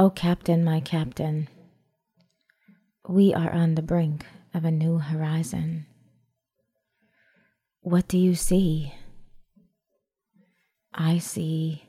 Oh, 0.00 0.10
Captain, 0.10 0.62
my 0.62 0.78
Captain, 0.78 1.48
we 3.08 3.34
are 3.34 3.50
on 3.50 3.74
the 3.74 3.82
brink 3.82 4.24
of 4.54 4.64
a 4.64 4.70
new 4.70 4.98
horizon. 4.98 5.86
What 7.80 8.06
do 8.06 8.16
you 8.16 8.36
see? 8.36 8.94
I 10.94 11.18
see 11.18 11.82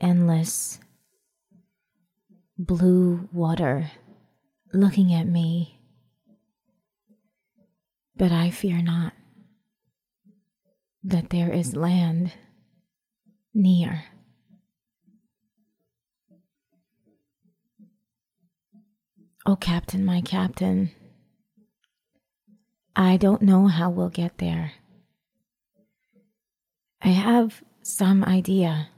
endless 0.00 0.78
blue 2.56 3.28
water 3.32 3.90
looking 4.72 5.12
at 5.12 5.26
me, 5.26 5.80
but 8.14 8.30
I 8.30 8.50
fear 8.50 8.80
not 8.80 9.12
that 11.02 11.30
there 11.30 11.52
is 11.52 11.74
land 11.74 12.30
near. 13.52 14.04
Oh, 19.50 19.56
Captain, 19.56 20.04
my 20.04 20.20
Captain, 20.20 20.92
I 22.94 23.16
don't 23.16 23.42
know 23.42 23.66
how 23.66 23.90
we'll 23.90 24.08
get 24.08 24.38
there. 24.38 24.74
I 27.02 27.08
have 27.08 27.60
some 27.82 28.22
idea, 28.22 28.90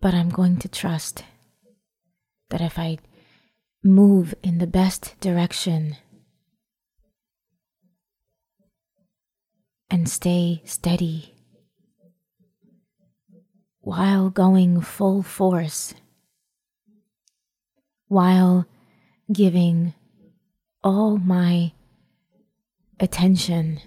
but 0.00 0.14
I'm 0.14 0.28
going 0.28 0.58
to 0.58 0.68
trust 0.68 1.24
that 2.50 2.60
if 2.60 2.78
I 2.78 2.98
move 3.82 4.36
in 4.40 4.58
the 4.58 4.68
best 4.68 5.18
direction 5.18 5.96
and 9.90 10.08
stay 10.08 10.62
steady 10.64 11.34
while 13.80 14.30
going 14.30 14.80
full 14.80 15.24
force 15.24 15.92
while 18.10 18.66
giving 19.32 19.94
all 20.82 21.16
my 21.16 21.70
attention, 22.98 23.78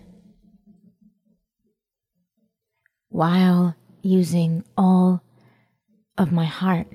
while 3.10 3.76
using 4.02 4.64
all 4.78 5.22
of 6.18 6.32
my 6.32 6.46
heart, 6.46 6.88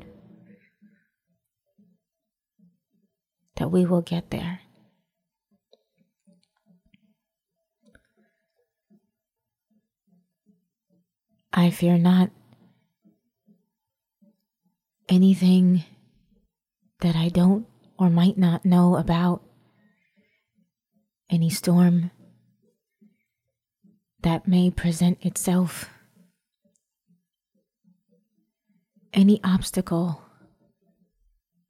that 3.56 3.70
we 3.70 3.84
will 3.84 4.00
get 4.00 4.30
there. 4.30 4.60
I 11.52 11.68
fear 11.68 11.98
not 11.98 12.30
anything 15.10 15.84
that 17.00 17.16
I 17.16 17.28
don't 17.28 17.66
or 17.98 18.10
might 18.10 18.38
not 18.38 18.64
know 18.64 18.96
about, 18.96 19.42
any 21.30 21.50
storm 21.50 22.10
that 24.22 24.48
may 24.48 24.70
present 24.70 25.18
itself, 25.24 25.90
any 29.12 29.40
obstacle 29.44 30.22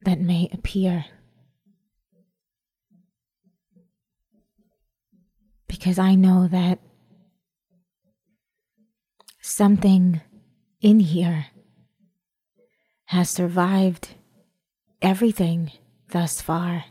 that 0.03 0.19
may 0.19 0.49
appear. 0.51 1.05
Because 5.67 5.99
I 5.99 6.15
know 6.15 6.47
that 6.47 6.79
something 9.41 10.21
in 10.81 10.99
here 10.99 11.47
has 13.05 13.29
survived 13.29 14.09
everything 15.01 15.71
thus 16.11 16.41
far. 16.41 16.85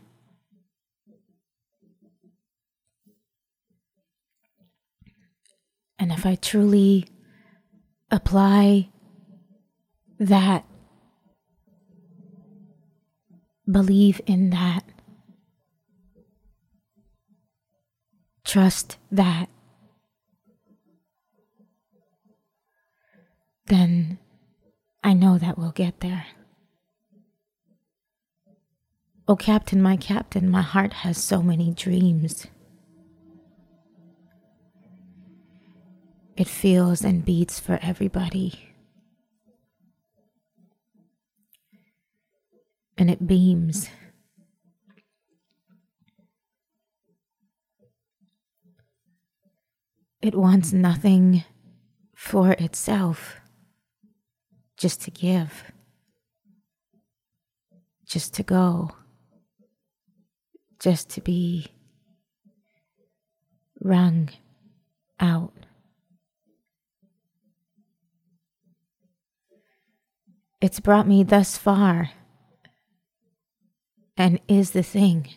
And 5.97 6.11
if 6.11 6.25
I 6.25 6.35
truly 6.35 7.07
apply 8.09 8.89
that, 10.17 10.65
believe 13.69 14.21
in 14.25 14.49
that, 14.51 14.83
trust 18.45 18.97
that, 19.11 19.49
then 23.67 24.17
I 25.03 25.13
know 25.13 25.37
that 25.37 25.57
we'll 25.57 25.71
get 25.71 25.99
there. 25.99 26.25
Oh, 29.29 29.35
Captain, 29.35 29.79
my 29.79 29.95
Captain, 29.95 30.49
my 30.49 30.63
heart 30.63 30.91
has 30.91 31.15
so 31.15 31.43
many 31.43 31.71
dreams. 31.71 32.47
It 36.35 36.47
feels 36.47 37.03
and 37.03 37.23
beats 37.23 37.59
for 37.59 37.77
everybody. 37.83 38.73
And 42.97 43.11
it 43.11 43.27
beams. 43.27 43.91
It 50.23 50.33
wants 50.33 50.73
nothing 50.73 51.43
for 52.15 52.53
itself, 52.53 53.35
just 54.75 55.03
to 55.03 55.11
give, 55.11 55.65
just 58.07 58.33
to 58.33 58.41
go 58.41 58.89
just 60.79 61.09
to 61.11 61.21
be 61.21 61.67
wrung 63.81 64.29
out. 65.19 65.53
It's 70.61 70.79
brought 70.79 71.07
me 71.07 71.23
thus 71.23 71.57
far 71.57 72.11
and 74.17 74.39
is 74.47 74.71
the 74.71 74.83
thing 74.83 75.29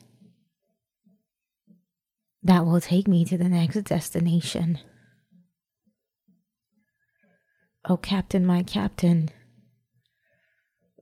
that 2.42 2.66
will 2.66 2.80
take 2.80 3.06
me 3.06 3.24
to 3.24 3.38
the 3.38 3.48
next 3.48 3.80
destination. 3.82 4.80
Oh, 7.88 7.96
Captain, 7.96 8.44
my 8.44 8.64
Captain, 8.64 9.30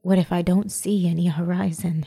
what 0.02 0.18
if 0.18 0.32
I 0.32 0.42
don't 0.42 0.70
see 0.70 1.08
any 1.08 1.28
horizon? 1.28 2.06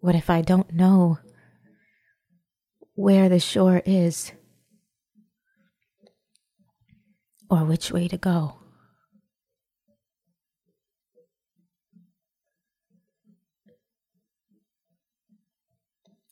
What 0.00 0.14
if 0.14 0.30
I 0.30 0.40
don't 0.40 0.72
know 0.72 1.18
where 2.94 3.28
the 3.28 3.38
shore 3.38 3.82
is 3.84 4.32
or 7.50 7.64
which 7.64 7.92
way 7.92 8.08
to 8.08 8.16
go? 8.16 8.56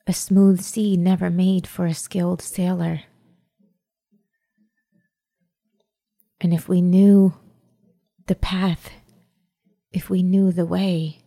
A 0.07 0.15
smooth 0.15 0.63
sea 0.63 0.97
never 0.97 1.29
made 1.29 1.67
for 1.67 1.85
a 1.85 1.93
skilled 1.93 2.41
sailor. 2.41 3.03
And 6.41 6.55
if 6.55 6.67
we 6.67 6.81
knew 6.81 7.35
the 8.27 8.35
path, 8.35 8.91
if 9.93 10.09
we 10.09 10.23
knew 10.23 10.53
the 10.53 10.65
way, 10.65 11.19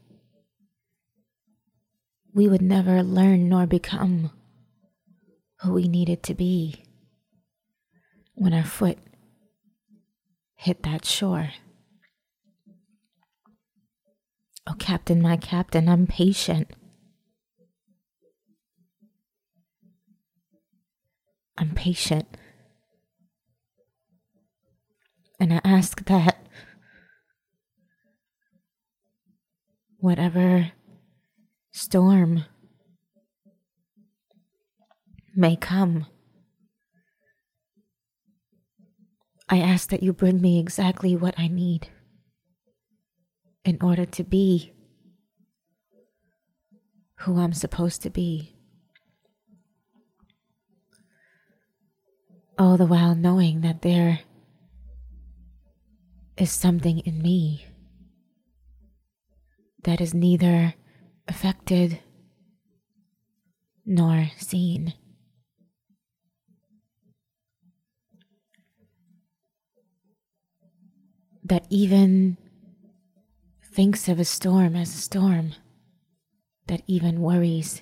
we 2.33 2.47
would 2.47 2.61
never 2.61 3.03
learn 3.03 3.49
nor 3.49 3.65
become 3.65 4.31
who 5.61 5.73
we 5.73 5.87
needed 5.87 6.23
to 6.23 6.33
be 6.33 6.83
when 8.33 8.53
our 8.53 8.63
foot 8.63 8.97
hit 10.55 10.83
that 10.83 11.05
shore. 11.05 11.49
Oh, 14.67 14.75
Captain, 14.77 15.21
my 15.21 15.37
Captain, 15.37 15.89
I'm 15.89 16.07
patient. 16.07 16.71
I'm 21.57 21.71
patient. 21.75 22.27
And 25.39 25.53
I 25.53 25.61
ask 25.63 26.05
that 26.05 26.45
whatever 29.97 30.71
storm 31.71 32.45
may 35.35 35.55
come. 35.55 36.05
I 39.49 39.59
ask 39.59 39.89
that 39.89 40.03
you 40.03 40.13
bring 40.13 40.41
me 40.41 40.59
exactly 40.59 41.15
what 41.15 41.35
I 41.37 41.47
need 41.47 41.89
in 43.65 43.77
order 43.81 44.05
to 44.05 44.23
be 44.23 44.73
who 47.19 47.39
I'm 47.39 47.53
supposed 47.53 48.01
to 48.03 48.09
be. 48.09 48.55
All 52.57 52.77
the 52.77 52.85
while 52.85 53.15
knowing 53.15 53.61
that 53.61 53.81
there 53.81 54.19
is 56.37 56.51
something 56.51 56.99
in 56.99 57.21
me 57.21 57.65
that 59.83 59.99
is 59.99 60.13
neither 60.13 60.75
affected 61.27 61.99
nor 63.85 64.27
seen. 64.37 64.93
That 71.43 71.65
even 71.69 72.37
thinks 73.73 74.07
of 74.07 74.19
a 74.19 74.25
storm 74.25 74.75
as 74.75 74.93
a 74.93 74.97
storm, 74.97 75.53
that 76.67 76.81
even 76.87 77.21
worries, 77.21 77.81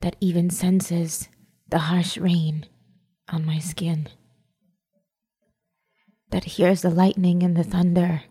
that 0.00 0.16
even 0.20 0.50
senses 0.50 1.28
the 1.68 1.78
harsh 1.78 2.16
rain 2.16 2.66
on 3.28 3.44
my 3.44 3.58
skin, 3.58 4.08
that 6.30 6.44
hears 6.44 6.82
the 6.82 6.90
lightning 6.90 7.42
and 7.42 7.56
the 7.56 7.64
thunder, 7.64 8.22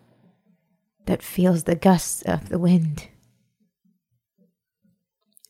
that 1.06 1.22
feels 1.22 1.64
the 1.64 1.76
gusts 1.76 2.22
of 2.22 2.48
the 2.48 2.58
wind, 2.58 3.08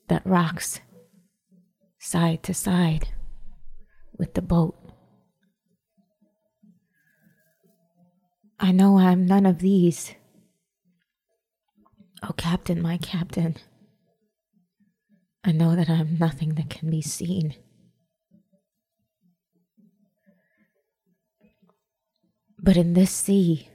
that 0.08 0.26
rocks 0.26 0.80
side 1.98 2.42
to 2.42 2.54
side 2.54 3.08
with 4.18 4.34
the 4.34 4.42
boat. 4.42 4.76
I 8.60 8.72
know 8.72 8.98
I'm 8.98 9.24
none 9.24 9.46
of 9.46 9.60
these. 9.60 10.14
Oh, 12.22 12.32
Captain, 12.36 12.82
my 12.82 12.98
Captain, 12.98 13.56
I 15.44 15.52
know 15.52 15.76
that 15.76 15.88
I'm 15.88 16.18
nothing 16.18 16.54
that 16.54 16.68
can 16.68 16.90
be 16.90 17.00
seen. 17.00 17.54
But 22.60 22.76
in 22.76 22.94
this 22.94 23.12
sea, 23.12 23.68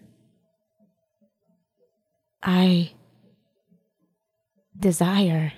I 2.43 2.91
desire 4.77 5.53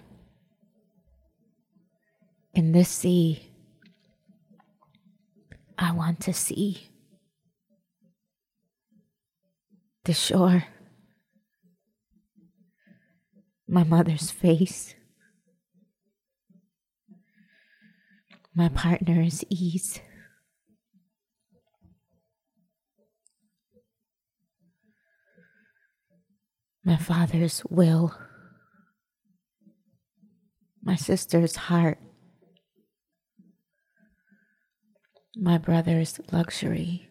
in 2.56 2.72
this 2.72 2.90
sea, 2.90 3.52
I 5.78 5.92
want 5.92 6.22
to 6.22 6.34
see 6.34 6.88
the 10.06 10.14
shore, 10.14 10.64
my 13.68 13.84
mother's 13.84 14.32
face, 14.32 14.96
my 18.56 18.70
partner's 18.70 19.44
ease. 19.50 20.00
My 26.88 26.98
father's 26.98 27.64
will, 27.68 28.16
my 30.84 30.96
sister's 30.96 31.56
heart, 31.56 31.98
my 35.38 35.58
brother's 35.58 36.20
luxury. 36.32 37.10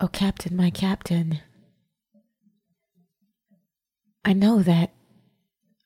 Oh, 0.00 0.08
Captain, 0.08 0.54
my 0.54 0.70
Captain, 0.70 1.40
I 4.24 4.32
know 4.32 4.62
that 4.62 4.92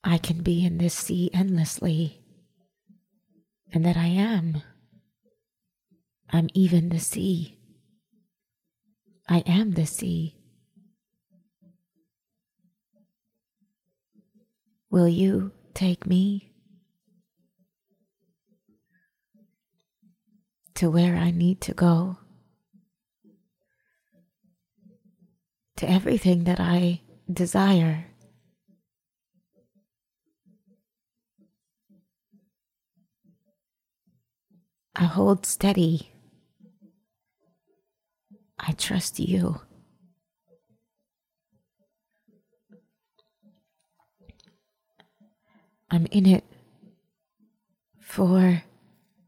I 0.04 0.18
can 0.18 0.42
be 0.42 0.66
in 0.66 0.78
this 0.78 0.94
sea 0.94 1.30
endlessly, 1.32 2.20
and 3.72 3.84
that 3.86 3.96
I 3.96 4.06
am. 4.06 4.62
I'm 6.30 6.48
even 6.52 6.88
the 6.88 6.98
sea. 6.98 7.58
I 9.28 9.38
am 9.46 9.72
the 9.72 9.86
sea. 9.86 10.41
Will 14.92 15.08
you 15.08 15.52
take 15.72 16.06
me 16.06 16.52
to 20.74 20.90
where 20.90 21.16
I 21.16 21.30
need 21.30 21.62
to 21.62 21.72
go? 21.72 22.18
To 25.76 25.88
everything 25.90 26.44
that 26.44 26.60
I 26.60 27.00
desire. 27.32 28.04
I 34.94 35.04
hold 35.04 35.46
steady. 35.46 36.12
I 38.60 38.72
trust 38.72 39.18
you. 39.18 39.62
I'm 45.92 46.06
in 46.06 46.24
it 46.24 46.42
for 48.00 48.62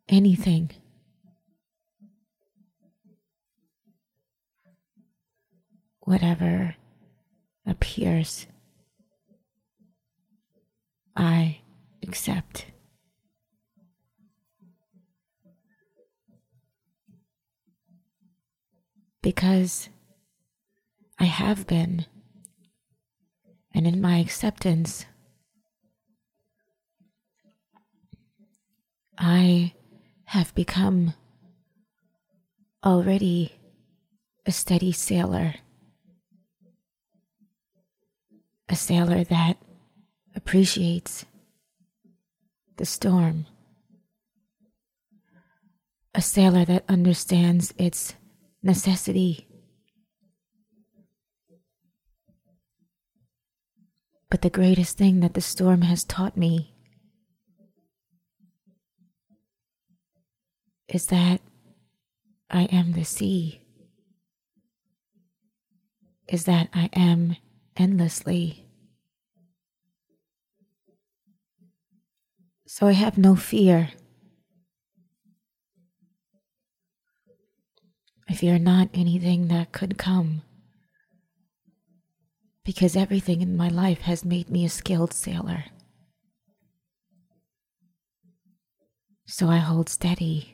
anything. 0.08 0.70
Whatever 6.00 6.76
appears, 7.66 8.46
I 11.14 11.58
accept. 12.02 12.64
Because 19.20 19.90
I 21.18 21.24
have 21.24 21.66
been, 21.66 22.06
and 23.74 23.86
in 23.86 24.00
my 24.00 24.16
acceptance, 24.16 25.04
I 29.18 29.74
have 30.24 30.54
become 30.54 31.14
already 32.84 33.52
a 34.46 34.52
steady 34.52 34.92
sailor, 34.92 35.54
a 38.68 38.76
sailor 38.76 39.24
that 39.24 39.56
appreciates 40.34 41.24
the 42.76 42.84
storm, 42.84 43.46
a 46.14 46.20
sailor 46.20 46.64
that 46.64 46.84
understands 46.88 47.72
its 47.78 48.14
necessity. 48.62 49.46
But 54.28 54.42
the 54.42 54.50
greatest 54.50 54.98
thing 54.98 55.20
that 55.20 55.34
the 55.34 55.40
storm 55.40 55.82
has 55.82 56.02
taught 56.02 56.36
me 56.36 56.73
is 60.88 61.06
that 61.06 61.40
I 62.50 62.64
am 62.64 62.92
the 62.92 63.04
sea, 63.04 63.62
is 66.28 66.44
that 66.44 66.68
I 66.74 66.90
am 66.92 67.36
endlessly. 67.76 68.66
So 72.66 72.86
I 72.86 72.92
have 72.92 73.16
no 73.16 73.34
fear. 73.36 73.90
I 78.28 78.34
fear 78.34 78.58
not 78.58 78.88
anything 78.94 79.48
that 79.48 79.72
could 79.72 79.98
come, 79.98 80.42
because 82.64 82.96
everything 82.96 83.42
in 83.42 83.56
my 83.56 83.68
life 83.68 84.00
has 84.02 84.24
made 84.24 84.48
me 84.48 84.64
a 84.64 84.70
skilled 84.70 85.12
sailor. 85.12 85.64
So 89.26 89.48
I 89.48 89.58
hold 89.58 89.88
steady 89.88 90.53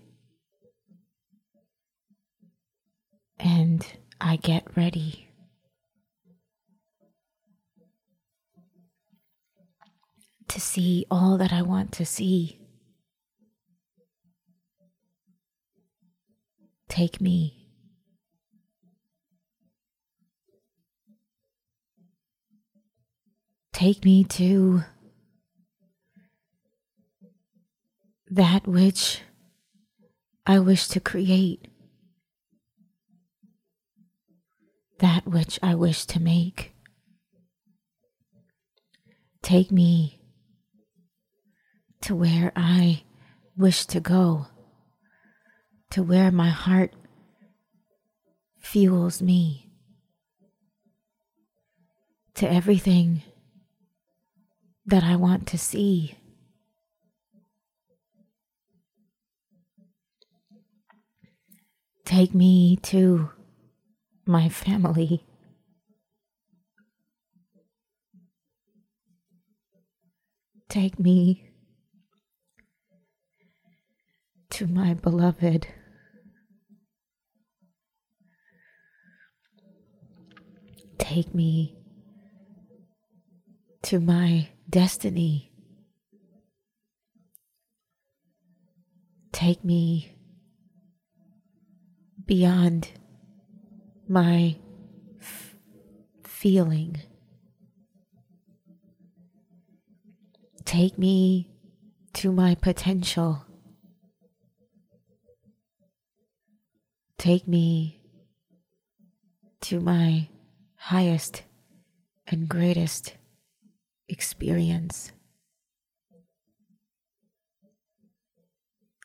and 3.43 3.87
I 4.21 4.37
get 4.37 4.65
ready. 4.77 5.29
To 10.49 10.61
see 10.61 11.07
all 11.11 11.39
that 11.39 11.53
I 11.53 11.63
want 11.63 11.93
to 11.93 12.05
see. 12.05 12.59
Take 16.89 17.21
me. 17.21 17.69
Take 23.73 24.05
me 24.05 24.25
to 24.25 24.83
that 28.29 28.67
which 28.67 29.21
I 30.45 30.59
wish 30.59 30.89
to 30.89 31.01
create. 31.01 31.70
That 35.01 35.27
which 35.27 35.59
I 35.63 35.75
wish 35.75 36.05
to 36.07 36.21
make. 36.21 36.73
Take 39.43 39.73
me 39.73 40.21
to 42.03 42.15
where 42.15 42.53
I 42.55 43.03
wish 43.57 43.87
to 43.87 44.01
go, 44.01 44.47
to 45.91 46.03
where 46.03 46.31
my 46.31 46.51
heart 46.51 46.95
fuels 48.59 49.23
me 49.23 49.71
to 52.35 52.51
everything 52.51 53.23
that 54.85 55.03
I 55.03 55.17
want 55.17 55.47
to 55.49 55.59
see. 55.59 56.15
Take 62.05 62.35
me 62.35 62.77
to 62.83 63.31
my 64.31 64.49
family. 64.49 65.25
Take 70.69 71.01
me 71.01 71.51
to 74.51 74.69
my 74.69 74.95
beloved. 74.95 75.67
Take 80.99 81.35
me 81.35 81.77
to 83.83 83.99
my 83.99 84.51
destiny. 84.69 85.51
Take 89.33 89.65
me 89.65 90.15
beyond 92.25 92.91
my 94.11 94.57
f- 95.21 95.55
feeling. 96.25 97.01
Take 100.65 100.99
me 100.99 101.53
to 102.15 102.33
my 102.33 102.57
potential. 102.57 103.45
Take 107.19 107.47
me 107.47 108.01
to 109.61 109.79
my 109.79 110.29
highest 110.75 111.45
and 112.27 112.49
greatest 112.49 113.15
experience. 114.09 115.13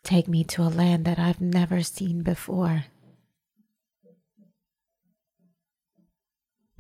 Take 0.03 0.27
me 0.27 0.43
to 0.45 0.63
a 0.63 0.69
land 0.69 1.05
that 1.05 1.19
I've 1.19 1.41
never 1.41 1.83
seen 1.83 2.23
before. 2.23 2.85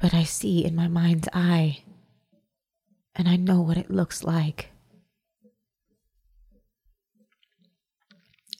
But 0.05 0.13
I 0.13 0.23
see 0.23 0.63
in 0.63 0.75
my 0.75 0.87
mind's 0.87 1.27
eye, 1.33 1.79
and 3.15 3.27
I 3.27 3.37
know 3.37 3.59
what 3.59 3.75
it 3.75 3.89
looks 3.89 4.23
like. 4.23 4.69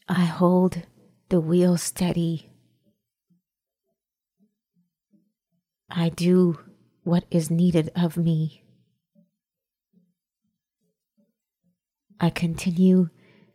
I 0.09 0.25
hold 0.25 0.81
the 1.29 1.39
wheel 1.39 1.77
steady. 1.77 2.49
I 5.87 6.09
do 6.09 6.57
what 7.03 7.25
is 7.29 7.51
needed 7.51 7.91
of 7.95 8.17
me. 8.17 8.63
I 12.19 12.31
continue 12.31 13.11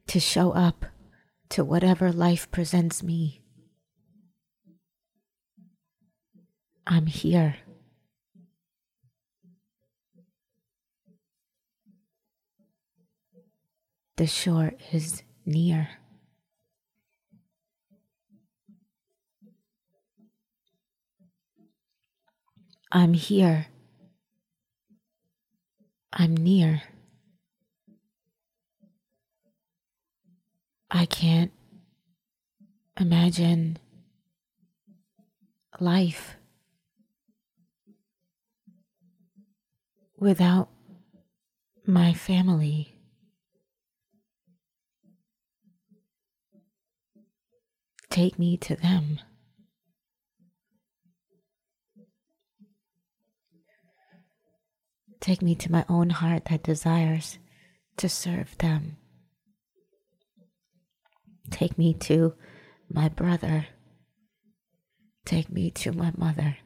to 0.06 0.20
show 0.20 0.52
up 0.52 0.86
to 1.48 1.64
whatever 1.64 2.12
life 2.12 2.48
presents 2.52 3.02
me. 3.02 3.42
I'm 6.86 7.06
here. 7.06 7.56
The 14.20 14.26
shore 14.26 14.74
is 14.92 15.22
near. 15.46 15.88
I'm 22.92 23.14
here. 23.14 23.68
I'm 26.12 26.36
near. 26.36 26.82
I 30.90 31.06
can't 31.06 31.52
imagine 32.98 33.78
life 35.80 36.36
without 40.18 40.68
my 41.86 42.12
family. 42.12 42.99
Take 48.10 48.40
me 48.40 48.56
to 48.56 48.74
them. 48.74 49.20
Take 55.20 55.42
me 55.42 55.54
to 55.54 55.70
my 55.70 55.84
own 55.88 56.10
heart 56.10 56.46
that 56.46 56.64
desires 56.64 57.38
to 57.98 58.08
serve 58.08 58.58
them. 58.58 58.96
Take 61.50 61.78
me 61.78 61.94
to 61.94 62.34
my 62.88 63.08
brother. 63.08 63.66
Take 65.24 65.50
me 65.50 65.70
to 65.72 65.92
my 65.92 66.12
mother. 66.16 66.56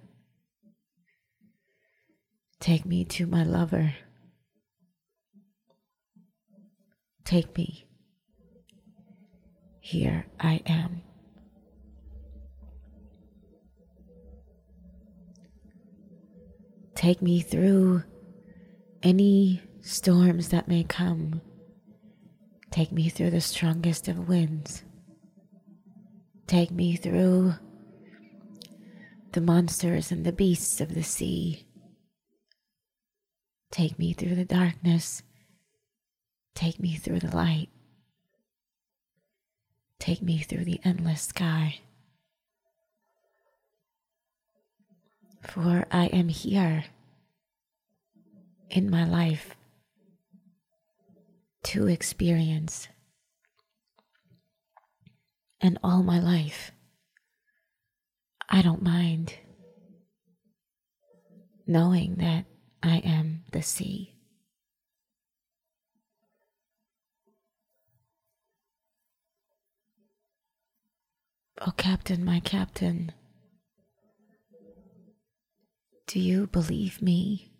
Take 2.60 2.86
me 2.86 3.04
to 3.04 3.26
my 3.26 3.44
lover. 3.44 3.94
Take 7.24 7.56
me. 7.56 7.86
Here 9.80 10.26
I 10.40 10.62
am. 10.66 11.02
Take 17.04 17.20
me 17.20 17.42
through 17.42 18.02
any 19.02 19.60
storms 19.82 20.48
that 20.48 20.68
may 20.68 20.84
come. 20.84 21.42
Take 22.70 22.92
me 22.92 23.10
through 23.10 23.28
the 23.28 23.42
strongest 23.42 24.08
of 24.08 24.26
winds. 24.26 24.84
Take 26.46 26.70
me 26.70 26.96
through 26.96 27.56
the 29.32 29.42
monsters 29.42 30.10
and 30.10 30.24
the 30.24 30.32
beasts 30.32 30.80
of 30.80 30.94
the 30.94 31.02
sea. 31.02 31.66
Take 33.70 33.98
me 33.98 34.14
through 34.14 34.36
the 34.36 34.46
darkness. 34.46 35.22
Take 36.54 36.80
me 36.80 36.96
through 36.96 37.20
the 37.20 37.36
light. 37.36 37.68
Take 39.98 40.22
me 40.22 40.38
through 40.38 40.64
the 40.64 40.80
endless 40.82 41.20
sky. 41.20 41.80
For 45.42 45.84
I 45.90 46.06
am 46.06 46.28
here 46.28 46.84
in 48.70 48.90
my 48.90 49.04
life 49.04 49.56
to 51.64 51.86
experience. 51.88 52.88
And 55.60 55.78
all 55.82 56.02
my 56.02 56.20
life, 56.20 56.72
I 58.50 58.60
don't 58.60 58.82
mind 58.82 59.34
knowing 61.66 62.16
that 62.16 62.44
I 62.82 62.98
am 62.98 63.44
the 63.52 63.62
sea. 63.62 64.14
Oh, 71.66 71.72
Captain, 71.78 72.22
my 72.24 72.40
Captain, 72.40 73.12
do 76.06 76.20
you 76.20 76.46
believe 76.48 77.00
me? 77.00 77.53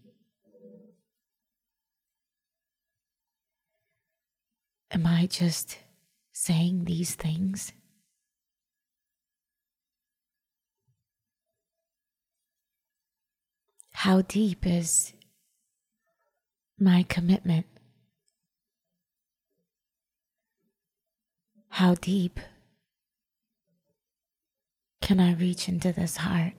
Am 4.95 5.07
I 5.07 5.27
just 5.27 5.79
saying 6.33 6.85
these 6.85 7.17
things? 7.17 7.73
How 13.91 14.23
deep 14.23 14.65
is 14.65 15.13
my 16.79 17.03
commitment? 17.09 17.67
How 21.71 21.97
deep 21.97 22.39
can 25.03 25.19
I 25.19 25.35
reach 25.35 25.69
into 25.69 25.91
this 25.91 26.19
heart? 26.19 26.53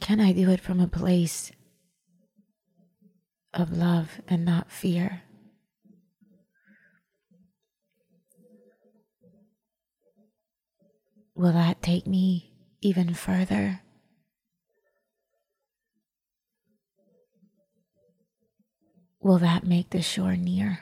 Can 0.00 0.20
I 0.20 0.30
do 0.30 0.50
it 0.50 0.60
from 0.60 0.78
a 0.78 0.86
place 0.86 1.50
of 3.54 3.76
love 3.76 4.20
and 4.28 4.44
not 4.44 4.70
fear. 4.70 5.22
Will 11.34 11.52
that 11.52 11.82
take 11.82 12.06
me 12.06 12.52
even 12.80 13.14
further? 13.14 13.80
Will 19.20 19.38
that 19.38 19.64
make 19.64 19.90
the 19.90 20.02
shore 20.02 20.36
near? 20.36 20.80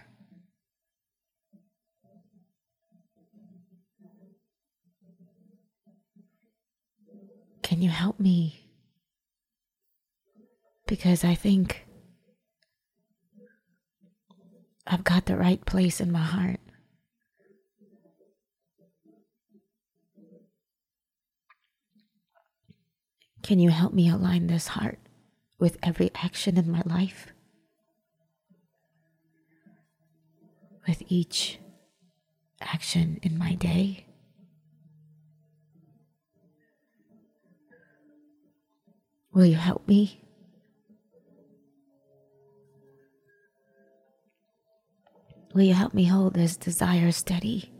Can 7.63 7.83
you 7.83 7.91
help 7.91 8.19
me? 8.19 8.67
Because 10.87 11.23
I 11.23 11.35
think 11.35 11.87
I've 14.93 15.05
got 15.05 15.27
the 15.27 15.37
right 15.37 15.65
place 15.65 16.01
in 16.01 16.11
my 16.11 16.19
heart. 16.19 16.59
Can 23.45 23.61
you 23.61 23.71
help 23.71 23.95
me 23.95 24.11
align 24.11 24.49
this 24.49 24.67
heart 24.67 24.99
with 25.61 25.79
every 25.81 26.11
action 26.17 26.59
in 26.59 26.69
my 26.69 26.83
life? 26.85 27.29
With 30.89 31.05
each 31.07 31.61
action 32.61 33.21
in 33.23 33.39
my 33.39 33.55
day? 33.55 34.07
Will 39.33 39.47
you 39.47 39.55
help 39.55 39.87
me? 39.87 40.21
Will 45.53 45.63
you 45.63 45.75
help 45.75 45.95
me 45.95 46.05
hold 46.05 46.35
this 46.35 46.57
desire 46.57 47.11
steady? 47.11 47.73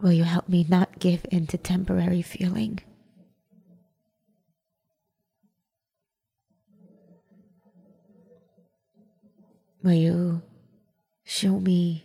Will 0.00 0.12
you 0.12 0.24
help 0.24 0.48
me 0.48 0.66
not 0.68 0.98
give 0.98 1.24
in 1.30 1.46
to 1.46 1.56
temporary 1.56 2.22
feeling? 2.22 2.80
Will 9.84 9.92
you 9.92 10.42
show 11.22 11.60
me 11.60 12.04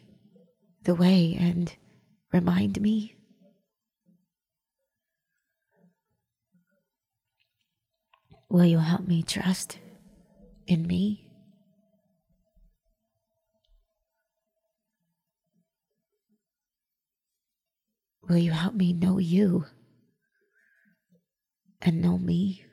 the 0.84 0.94
way 0.94 1.36
and 1.40 1.74
remind 2.32 2.80
me? 2.80 3.17
Will 8.50 8.66
you 8.66 8.80
help 8.80 9.06
me 9.06 9.24
trust 9.24 9.78
in 10.68 10.88
me? 10.88 11.28
Will 18.28 18.38
you 18.38 18.52
help 18.52 18.74
me 18.74 18.94
know 18.94 19.20
you 19.20 19.66
and 21.82 22.02
know 22.02 22.18
me? 22.18 22.66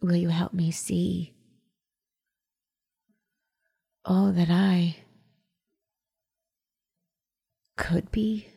Will 0.00 0.16
you 0.16 0.28
help 0.28 0.52
me 0.52 0.70
see 0.70 1.34
all 4.04 4.32
that 4.32 4.50
I 4.50 4.96
could 7.76 8.12
be? 8.12 8.55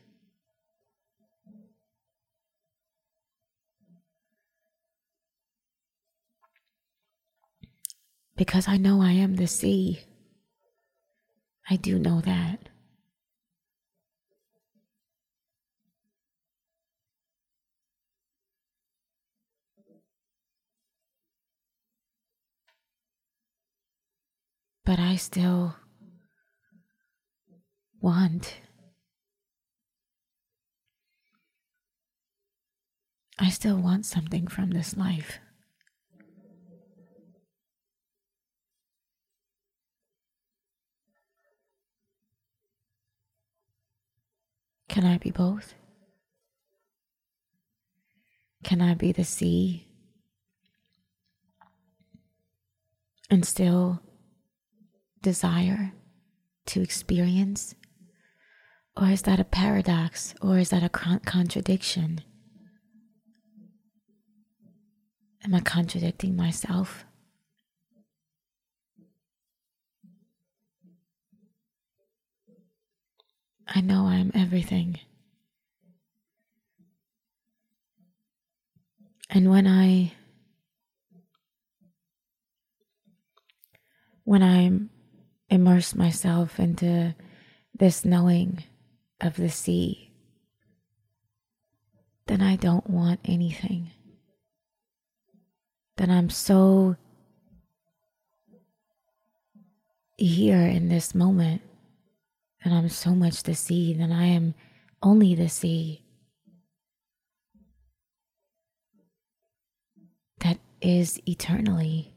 Because 8.39 8.69
I 8.69 8.77
know 8.77 9.01
I 9.01 9.12
am 9.12 9.36
the 9.36 9.48
sea. 9.48 10.00
I 11.69 11.75
do 11.75 12.00
know 12.00 12.22
that. 12.22 12.69
But 24.85 25.00
I 25.00 25.18
still 25.18 25.75
want. 28.00 28.55
I 33.37 33.50
still 33.50 33.75
want 33.75 34.05
something 34.05 34.48
from 34.48 34.70
this 34.70 34.96
life. 34.96 35.40
Can 44.90 45.06
I 45.06 45.18
be 45.18 45.32
both? 45.32 45.75
Can 48.64 48.82
I 48.82 48.96
be 48.96 49.12
the 49.12 49.24
sea 49.24 49.88
and 53.30 53.46
still 53.46 54.02
desire 55.22 55.94
to 56.66 56.82
experience? 56.82 57.75
Or 58.98 59.08
is 59.08 59.22
that 59.22 59.40
a 59.40 59.46
paradox? 59.46 60.36
Or 60.42 60.58
is 60.58 60.72
that 60.72 60.84
a 60.84 60.90
contradiction? 60.90 62.22
Am 65.46 65.54
I 65.54 65.62
contradicting 65.62 66.36
myself? 66.36 67.06
I 73.74 73.82
know 73.82 74.08
I 74.08 74.16
am 74.16 74.32
everything. 74.34 75.00
And 79.29 79.50
when 79.50 79.68
I 79.68 80.14
when 84.24 84.42
I 84.42 84.72
immerse 85.50 85.94
myself 85.94 86.60
into 86.60 87.16
this 87.77 88.03
knowing 88.03 88.64
of 89.22 89.36
the 89.36 89.50
sea, 89.50 90.12
then 92.25 92.42
I 92.42 92.55
don't 92.55 92.90
want 92.90 93.20
anything. 93.25 93.92
Then 95.98 96.10
I'm 96.10 96.29
so 96.29 96.96
here 100.18 100.62
in 100.62 100.90
this 100.90 101.14
moment 101.14 101.62
and 102.63 102.74
I'm 102.74 102.89
so 102.89 103.15
much 103.15 103.43
the 103.43 103.55
sea, 103.55 103.93
then 103.93 104.11
I 104.11 104.25
am 104.25 104.53
only 105.01 105.35
the 105.35 105.50
sea. 105.50 106.03
That 110.39 110.59
is 110.81 111.22
eternally. 111.25 112.13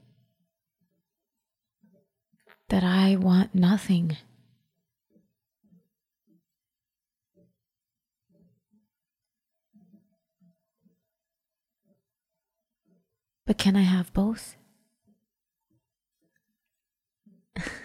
That 2.69 2.83
I 2.83 3.17
want 3.17 3.55
nothing. 3.55 4.17
But 13.45 13.59
can 13.59 13.77
I 13.77 13.83
have 13.83 14.13
both? 14.13 14.57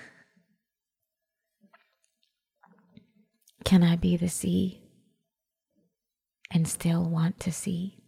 Can 3.67 3.83
I 3.83 3.97
be 3.97 4.15
the 4.15 4.29
sea 4.29 4.81
and 6.49 6.65
still 6.65 7.03
want 7.03 7.37
to 7.41 7.51
see? 7.51 8.01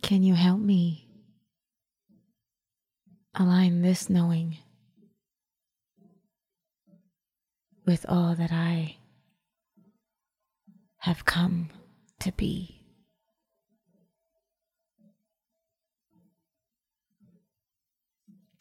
Can 0.00 0.22
you 0.22 0.32
help 0.32 0.58
me 0.58 1.06
align 3.34 3.82
this 3.82 4.08
knowing 4.08 4.56
with 7.84 8.06
all 8.08 8.34
that 8.34 8.52
I 8.52 8.96
have 11.00 11.26
come 11.26 11.68
to 12.20 12.32
be? 12.32 12.77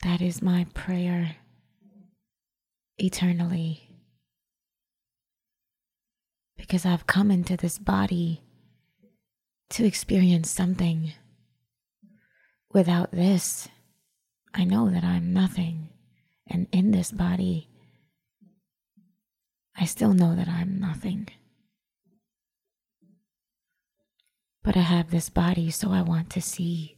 That 0.07 0.21
is 0.21 0.41
my 0.41 0.65
prayer 0.73 1.35
eternally. 2.97 3.89
Because 6.55 6.85
I've 6.85 7.05
come 7.05 7.29
into 7.29 7.57
this 7.57 7.77
body 7.77 8.41
to 9.71 9.85
experience 9.85 10.49
something. 10.49 11.11
Without 12.71 13.11
this, 13.11 13.67
I 14.53 14.63
know 14.63 14.89
that 14.89 15.03
I'm 15.03 15.33
nothing. 15.33 15.89
And 16.49 16.67
in 16.71 16.91
this 16.91 17.11
body, 17.11 17.67
I 19.75 19.83
still 19.83 20.13
know 20.13 20.37
that 20.37 20.47
I'm 20.47 20.79
nothing. 20.79 21.27
But 24.63 24.77
I 24.77 24.83
have 24.83 25.11
this 25.11 25.29
body, 25.29 25.69
so 25.69 25.91
I 25.91 26.01
want 26.01 26.29
to 26.29 26.41
see. 26.41 26.96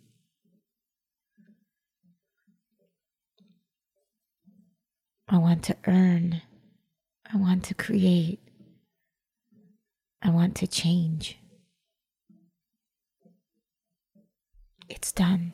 I 5.32 5.38
want 5.38 5.64
to 5.66 5.76
earn. 5.86 6.42
I 7.32 7.38
want 7.38 7.64
to 7.66 7.76
create. 7.76 8.40
I 10.24 10.32
want 10.32 10.56
to 10.56 10.68
change. 10.68 11.38
It's 14.90 15.12
done. 15.12 15.54